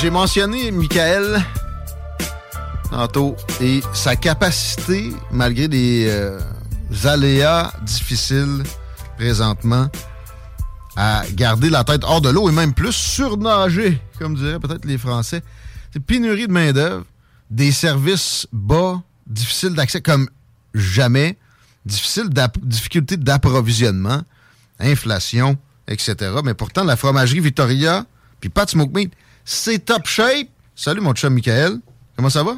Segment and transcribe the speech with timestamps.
[0.00, 1.42] J'ai mentionné Michael
[2.90, 6.40] tantôt et sa capacité, malgré des euh,
[7.04, 8.62] aléas difficiles
[9.16, 9.88] présentement,
[10.96, 14.98] à garder la tête hors de l'eau et même plus surnager, comme diraient peut-être les
[14.98, 15.42] Français.
[15.92, 17.04] C'est pénurie de main-d'œuvre,
[17.50, 20.28] des services bas, difficiles d'accès comme
[20.74, 21.36] jamais,
[21.84, 22.28] difficile
[22.62, 24.22] difficulté d'approvisionnement,
[24.78, 25.56] inflation,
[25.88, 26.16] etc.
[26.44, 28.04] Mais pourtant, la fromagerie Victoria,
[28.40, 29.12] puis Pat Smoke Meat,
[29.46, 30.48] c'est top shape.
[30.74, 31.78] Salut mon chum Michael.
[32.16, 32.56] Comment ça va?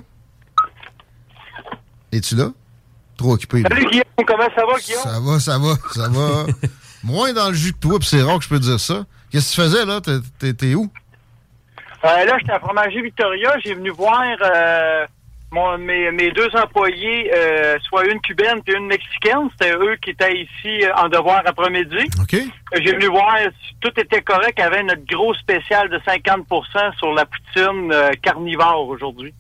[2.10, 2.48] Es-tu là?
[3.16, 3.62] Trop occupé.
[3.62, 3.68] là.
[3.68, 5.02] Salut Guillaume, comment ça va Guillaume?
[5.02, 6.46] Ça va, ça va, ça va.
[7.04, 9.04] Moins dans le jus que toi, puis c'est rare que je peux dire ça.
[9.30, 10.00] Qu'est-ce que tu faisais là?
[10.00, 10.90] T'es- où?
[12.04, 13.52] Euh, là, j'étais à Fromagerie Victoria.
[13.64, 15.06] J'ai venu voir euh,
[15.50, 19.48] mon, mes, mes deux employés, euh, soit une cubaine et une mexicaine.
[19.52, 22.06] C'était eux qui étaient ici euh, en devoir après-midi.
[22.74, 24.60] J'ai venu voir si tout était correct.
[24.60, 29.32] Avait notre gros spécial de 50% sur la poutine euh, carnivore aujourd'hui.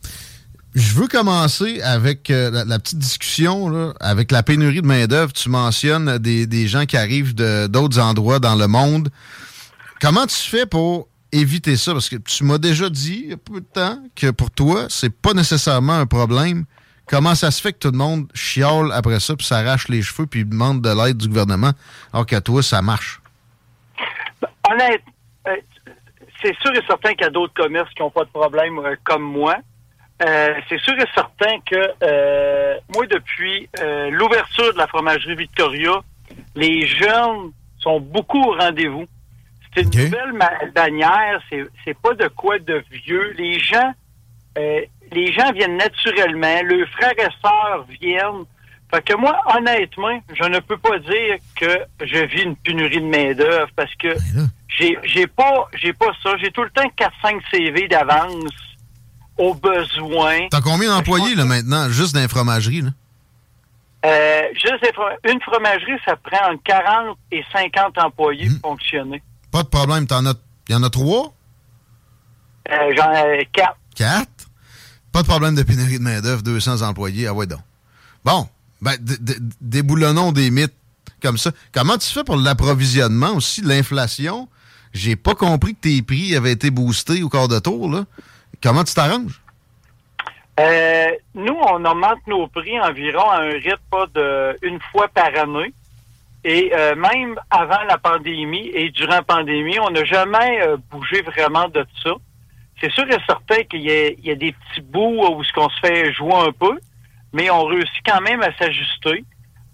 [0.74, 5.32] Je veux commencer avec la, la petite discussion, là, avec la pénurie de main-d'œuvre.
[5.32, 9.08] Tu mentionnes des, des gens qui arrivent de- d'autres endroits dans le monde.
[10.00, 11.92] Comment tu fais pour éviter ça?
[11.92, 14.86] Parce que tu m'as déjà dit, il y a peu de temps, que pour toi,
[14.88, 16.64] c'est pas nécessairement un problème.
[17.06, 20.26] Comment ça se fait que tout le monde chiale après ça, puis s'arrache les cheveux,
[20.26, 21.72] puis demande de l'aide du gouvernement,
[22.12, 23.20] alors qu'à toi, ça marche?
[24.70, 25.02] Honnête,
[25.46, 25.56] euh,
[26.42, 28.94] c'est sûr et certain qu'il y a d'autres commerces qui n'ont pas de problème euh,
[29.04, 29.56] comme moi.
[30.22, 31.94] Euh, c'est sûr et certain que
[32.94, 33.70] moi, depuis
[34.10, 36.02] l'ouverture de la fromagerie Victoria,
[36.54, 39.06] les jeunes sont beaucoup au rendez-vous.
[39.76, 43.34] C'est une nouvelle ma- bannière, c'est, pas de quoi de vieux.
[43.38, 43.92] Les gens,
[44.58, 44.80] euh,
[45.12, 48.44] les gens viennent naturellement, leurs frères et sœurs viennent.
[48.92, 53.06] Fait que moi, honnêtement, je ne peux pas dire que je vis une pénurie de
[53.06, 54.08] main-d'œuvre parce que
[54.68, 56.36] j'ai, j'ai pas, j'ai pas ça.
[56.38, 58.50] J'ai tout le temps 4-5 CV d'avance
[59.36, 60.48] aux besoins.
[60.50, 62.90] T'as combien d'employés, là, maintenant, juste dans les fromageries, là?
[64.06, 64.92] Euh, juste
[65.28, 69.22] une fromagerie, ça prend entre 40 et 50 employés pour fonctionner.
[69.50, 70.06] Pas de problème.
[70.06, 70.34] T'en as,
[70.68, 71.32] y en a trois?
[72.70, 73.76] Euh, J'en ai quatre.
[73.94, 74.48] Quatre?
[75.12, 77.26] Pas de problème de pénurie de main-d'œuvre, 200 employés.
[77.26, 77.60] Ah ouais, donc.
[78.24, 78.48] Bon,
[78.82, 78.96] ben,
[79.60, 80.74] déboulonnons des mythes
[81.22, 81.50] comme ça.
[81.72, 84.48] Comment tu fais pour l'approvisionnement aussi, l'inflation?
[84.92, 88.04] J'ai pas compris que tes prix avaient été boostés au quart de tour, là.
[88.62, 89.40] Comment tu t'arranges?
[90.60, 95.72] Euh, nous, on augmente nos prix environ à un rythme de une fois par année.
[96.44, 101.22] Et euh, même avant la pandémie et durant la pandémie, on n'a jamais euh, bougé
[101.22, 102.10] vraiment de ça.
[102.80, 105.80] C'est sûr et certain qu'il y, y a des petits bouts où ce qu'on se
[105.80, 106.78] fait jouer un peu,
[107.32, 109.24] mais on réussit quand même à s'ajuster.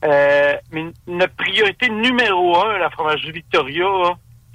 [0.05, 3.87] Euh, mais notre priorité numéro un, la fromagerie Victoria,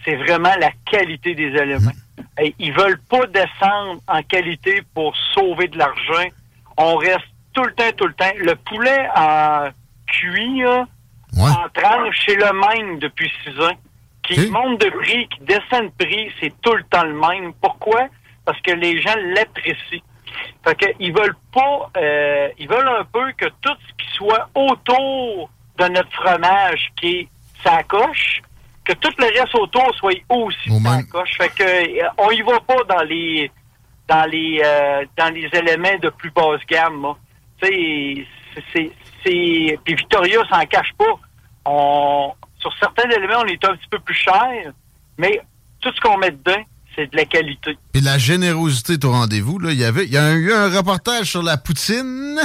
[0.05, 1.91] c'est vraiment la qualité des éléments.
[2.41, 6.27] Et ils veulent pas descendre en qualité pour sauver de l'argent.
[6.77, 8.31] On reste tout le temps, tout le temps.
[8.37, 9.69] Le poulet en
[10.07, 10.87] cuit, là,
[11.51, 13.73] en tranche, c'est le même depuis six ans.
[14.23, 17.53] Qui monte de prix, qui descend de prix, c'est tout le temps le même.
[17.62, 18.07] Pourquoi?
[18.45, 20.01] Parce que les gens l'apprécient.
[20.63, 24.47] Fait que ils veulent pas, euh, ils veulent un peu que tout ce qui soit
[24.53, 25.50] autour
[25.80, 27.27] de notre fromage qui est
[27.63, 28.41] sa coche,
[28.86, 31.38] que tout le reste autour soit aussi sa coche.
[31.38, 31.63] Fait que
[32.03, 33.50] euh, on y va pas dans les
[34.07, 37.13] dans les euh, dans les éléments de plus basse gamme.
[37.62, 38.25] Tu sais,
[38.56, 38.91] c'est- c'est
[39.24, 41.19] c'est puis Victoria s'en cache pas.
[41.65, 44.73] Sur certains éléments on est un petit peu plus cher,
[45.17, 45.41] mais
[45.81, 46.61] tout ce qu'on met dedans
[46.95, 47.77] c'est de la qualité.
[47.94, 49.71] Et la générosité au rendez-vous, là.
[49.71, 52.39] Il y avait, il y a eu un reportage sur la poutine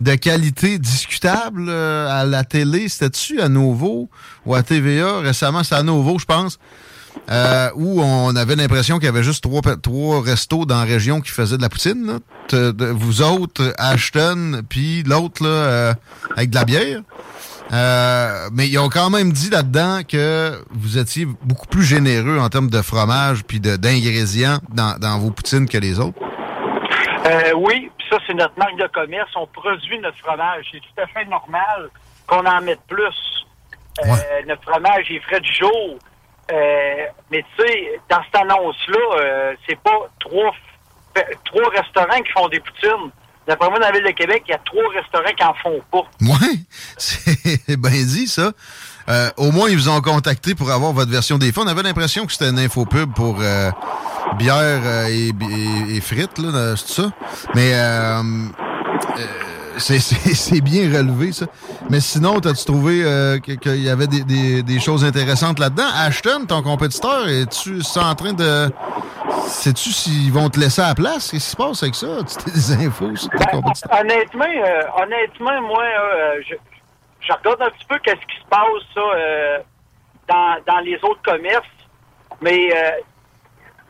[0.00, 2.88] de qualité discutable euh, à la télé.
[2.88, 4.10] C'était-tu à Nouveau
[4.44, 5.20] ou à TVA?
[5.20, 6.58] Récemment, c'est à Nouveau, je pense.
[7.30, 11.20] euh, où on avait l'impression qu'il y avait juste trois, trois restos dans la région
[11.20, 12.18] qui faisaient de la poutine.
[12.52, 15.94] vous autres, Ashton, puis l'autre là,
[16.36, 17.00] avec de la bière.
[18.52, 22.70] Mais ils ont quand même dit là-dedans que vous étiez beaucoup plus généreux en termes
[22.70, 26.18] de fromage puis d'ingrédients dans, dans vos poutines que les autres.
[27.56, 29.30] oui, ça, c'est notre marque de commerce.
[29.36, 30.66] On produit notre fromage.
[30.70, 31.90] C'est tout à fait normal
[32.26, 33.44] qu'on en mette plus.
[34.04, 35.98] Euh, notre fromage est frais du jour.
[36.52, 40.54] Euh, mais tu sais, dans cette annonce-là, euh, c'est pas trois,
[41.44, 43.10] trois restaurants qui font des poutines.
[43.46, 45.80] D'après moi, dans la ville de Québec, il y a trois restaurants qui en font
[45.90, 46.08] pas.
[46.20, 46.64] Oui,
[46.96, 48.52] c'est bien dit, ça.
[49.36, 51.62] au moins, ils vous ont contacté pour avoir votre version des fonds.
[51.62, 53.42] On avait l'impression que c'était une infopub pour
[54.38, 57.10] bière et, frites, là, c'est ça.
[57.54, 57.72] Mais
[59.78, 61.46] c'est bien relevé, ça.
[61.90, 65.86] Mais sinon, as-tu trouvé euh, qu'il y avait des, choses intéressantes là-dedans?
[65.94, 68.70] Ashton, ton compétiteur, es-tu en train de.
[69.46, 71.30] Sais-tu s'ils vont te laisser à la place?
[71.30, 72.06] Qu'est-ce qui se passe avec ça?
[72.24, 73.62] Tu des infos ben,
[74.00, 78.60] honnêtement, euh, honnêtement, moi, euh, je, regarde un petit peu qu'est-ce qui se passe
[78.94, 79.00] ça,
[80.28, 81.66] dans, dans les autres commerces.
[82.40, 82.70] Mais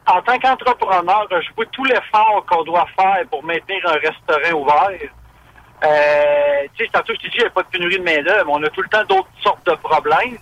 [0.06, 5.10] en tant qu'entrepreneur, je vois tout l'effort qu'on doit faire pour maintenir un restaurant ouvert.
[5.82, 8.50] Euh, tu sais, tantôt, je t'ai dit, il n'y a pas de pénurie de main-d'œuvre.
[8.50, 10.38] On a tout le temps d'autres sortes de problèmes.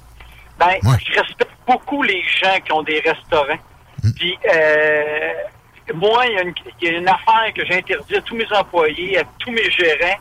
[0.58, 3.58] Ben, je respecte beaucoup les gens qui ont des restaurants.
[4.02, 4.12] Hmm.
[4.16, 5.32] Puis, euh,
[5.94, 9.50] moi, il y, a une affaire que j'ai interdit à tous mes employés, à tous
[9.50, 10.18] mes gérants.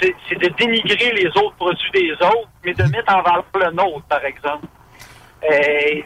[0.00, 4.04] C'est de dénigrer les autres produits des autres, mais de mettre en valeur le nôtre,
[4.08, 4.66] par exemple.
[5.50, 6.02] Euh,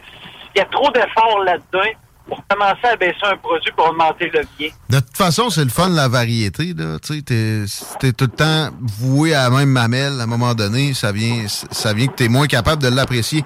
[0.55, 1.91] il y a trop d'efforts là-dedans
[2.27, 4.69] pour commencer à baisser un produit pour augmenter le bien.
[4.89, 6.73] De toute façon, c'est le fun de la variété.
[7.03, 7.63] Tu es,
[8.07, 10.93] es, tout le temps voué à la même mamelle à un moment donné.
[10.93, 13.43] Ça vient, ça vient que tu es moins capable de l'apprécier.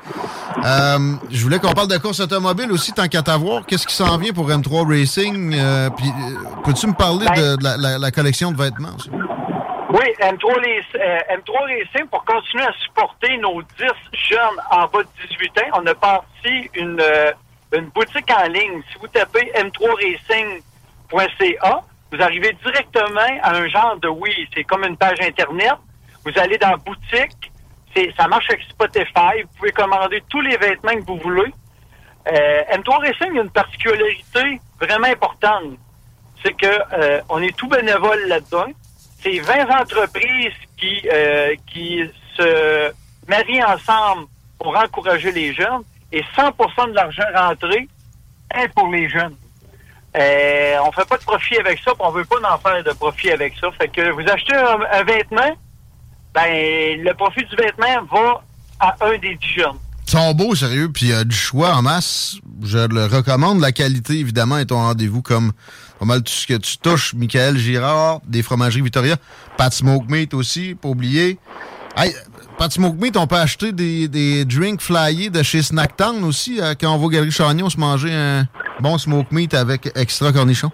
[0.63, 3.65] Euh, je voulais qu'on parle de course automobile aussi, tant qu'à t'avoir.
[3.65, 5.53] Qu'est-ce qui s'en vient pour M3 Racing?
[5.53, 9.09] Euh, puis, euh, peux-tu me parler de, la, la, collection de vêtements aussi?
[9.89, 10.37] Oui, M3,
[11.29, 13.67] M3 Racing, pour continuer à supporter nos 10
[14.29, 14.39] jeunes
[14.71, 17.01] en bas de 18 ans, on a parti une
[17.73, 18.81] une boutique en ligne.
[18.91, 21.81] Si vous tapez m3racing.ca,
[22.11, 25.73] vous arrivez directement à un genre de oui, c'est comme une page Internet.
[26.23, 27.51] Vous allez dans boutique,
[27.95, 31.53] c'est, ça marche avec Spotify, vous pouvez commander tous les vêtements que vous voulez.
[32.27, 35.77] Euh, M3 Racing a une particularité vraiment importante.
[36.43, 38.67] C'est que euh, on est tout bénévole là-dedans.
[39.21, 42.03] C'est 20 entreprises qui, euh, qui
[42.35, 42.91] se
[43.27, 44.27] marient ensemble
[44.59, 47.87] pour encourager les jeunes et 100% de l'argent rentré
[48.55, 49.35] est pour les jeunes.
[50.17, 52.91] Euh, on fait pas de profit avec ça, puis on veut pas en faire de
[52.91, 53.67] profit avec ça.
[53.79, 55.55] Fait que vous achetez un, vêtement,
[56.33, 58.43] ben le profit du vêtement va
[58.79, 59.77] à un des dix jeunes.
[60.07, 62.37] Ils sont beaux, sérieux, puis il y a du choix en masse.
[62.63, 63.59] Je le recommande.
[63.59, 65.51] La qualité, évidemment, est au rendez-vous comme
[65.99, 67.13] pas mal tout ce que tu touches.
[67.13, 69.17] Michael Girard, des fromageries Victoria.
[69.57, 71.37] Pat Smoke Meat aussi, pas oublier.
[71.97, 72.15] Hey,
[72.57, 76.59] Pat Smoke Meat, on peut acheter des, des drinks flyés de chez Snacktown aussi.
[76.59, 78.45] Euh, quand on va au Galerie Chagnon se manger un
[78.79, 80.71] bon smoke meat avec extra cornichon.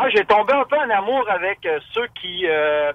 [0.00, 2.90] Ouais, j'ai tombé un peu en amour avec euh, ceux qui, euh,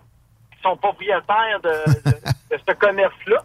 [0.63, 3.43] sont propriétaires de, ce commerce-là.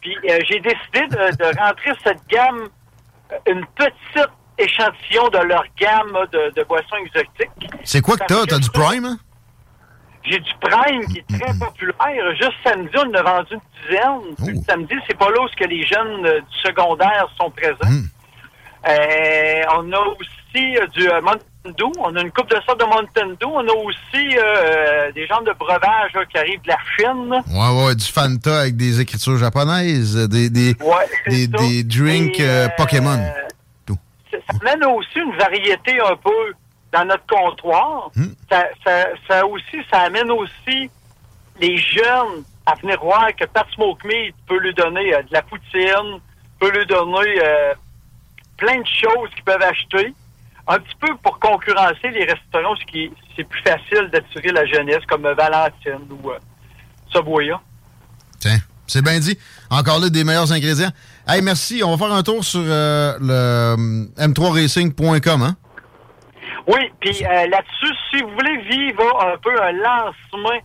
[0.00, 2.68] Puis j'ai décidé de, rentrer cette gamme,
[3.48, 7.72] une petite échantillon de leur gamme de, boissons exotiques.
[7.82, 8.46] C'est quoi que t'as?
[8.46, 9.18] T'as du Prime, hein?
[10.24, 12.34] J'ai du Prime qui est très populaire.
[12.36, 14.56] Juste samedi, on en a vendu une dizaine.
[14.56, 14.62] Oh.
[14.66, 17.76] Samedi, c'est pas là où que les jeunes euh, du secondaire sont présents.
[17.82, 18.06] Hmm.
[18.88, 21.92] Euh, on a aussi euh, du Mountain Dew.
[21.98, 23.46] On a une coupe de sorte de Mountain Dew.
[23.46, 24.28] On a aussi
[25.14, 27.42] des gens de breuvage qui arrivent de la Chine.
[27.54, 30.74] Ouais, ouais, du Fanta avec des écritures japonaises, des, des,
[31.26, 32.42] des, drinks
[32.78, 33.18] Pokémon.
[33.86, 36.54] ça amène aussi une variété un peu
[36.94, 38.28] dans notre comptoir, hmm.
[38.48, 38.66] ça,
[39.28, 40.88] ça, aussi, ça amène aussi
[41.60, 45.42] les jeunes à venir voir que Pat Smoke Meat peut lui donner euh, de la
[45.42, 46.20] poutine,
[46.60, 47.74] peut lui donner euh,
[48.56, 50.14] plein de choses qu'ils peuvent acheter,
[50.66, 55.04] un petit peu pour concurrencer les restaurants, ce qui c'est plus facile d'attirer la jeunesse,
[55.08, 56.38] comme Valentine ou euh,
[57.12, 57.50] Subway.
[58.38, 59.36] Tiens, c'est bien dit.
[59.68, 60.92] Encore là, des meilleurs ingrédients.
[61.26, 61.82] Hey, merci.
[61.84, 63.76] On va faire un tour sur le
[64.16, 65.56] m3racing.com, hein?
[66.66, 70.60] Oui, puis euh, là-dessus, si vous voulez vivre un peu un lancement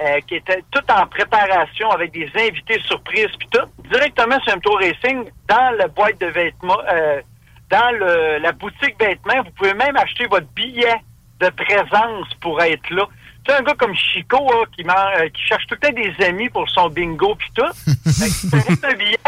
[0.00, 4.78] euh, qui était tout en préparation avec des invités surprises puis tout, directement sur M-Tour
[4.80, 7.22] Racing, dans la boîte de vêtements, euh,
[7.70, 11.00] dans le, la boutique vêtements, vous pouvez même acheter votre billet
[11.40, 13.06] de présence pour être là.
[13.44, 14.38] Tu sais, un gars comme Chico
[14.76, 17.72] qui, qui cherche tout le temps des amis pour son bingo puis tout.
[18.10, 19.18] fait un billet,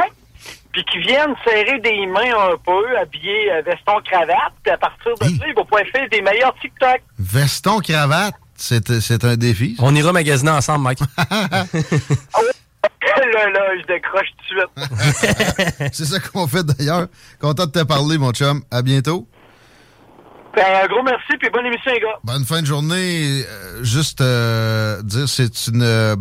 [0.72, 5.14] puis qu'ils viennent serrer des mains un peu, habillés euh, veston cravate, puis à partir
[5.20, 7.00] de là, ils vont pouvoir faire des meilleurs TikTok.
[7.18, 9.76] Veston cravate, c'est un défi.
[9.78, 11.00] On ira magasiner ensemble, Mike.
[13.34, 15.92] là, là, je décroche tout de suite.
[15.92, 17.06] c'est ça qu'on fait d'ailleurs.
[17.40, 18.62] Content de te parler, mon chum.
[18.70, 19.28] À bientôt.
[20.54, 22.18] Ben, un gros merci, puis bonne émission, les gars.
[22.24, 23.44] Bonne fin de journée.
[23.46, 26.16] Euh, juste euh, dire, c'est une euh,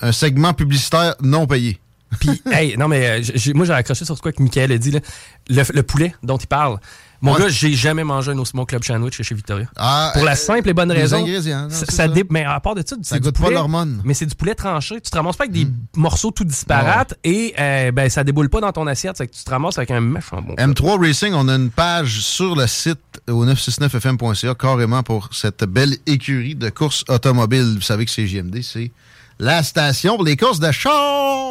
[0.00, 1.80] un segment publicitaire non payé.
[2.20, 3.20] Puis, hey, non, mais
[3.54, 5.00] moi, j'ai accroché sur ce quoi que Michael a dit, là.
[5.48, 6.78] le poulet dont il parle.
[7.22, 9.66] Mon gars, j'ai jamais mangé un bon club sandwich chez Victoria.
[9.76, 11.26] Ah, Pour la euh, simple et bonne raison.
[11.70, 14.00] Ça, ça, Mais à part de ça, ça goûte pas l'hormone.
[14.04, 15.00] Mais c'est du poulet tranché.
[15.00, 15.74] Tu te ramasses pas avec des mm.
[15.96, 19.16] morceaux tout disparates et euh, ben ça déboule pas dans ton assiette.
[19.16, 20.54] C'est que tu te ramasses avec un méchant bon.
[20.54, 22.98] M3 Racing, on a une page sur le site
[23.28, 27.74] au 969fm.ca carrément pour cette belle écurie de courses automobiles.
[27.76, 28.92] Vous savez que c'est JMD, c'est
[29.38, 30.92] la station pour les courses de char.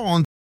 [0.05, 0.24] On